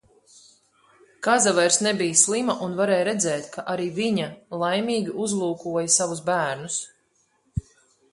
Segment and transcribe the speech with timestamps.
[1.25, 4.25] Kaza vairs nebija slima un varēja redzēt, ka arī viņa
[4.63, 6.79] laimīgi uzlūkoja savus bērnus.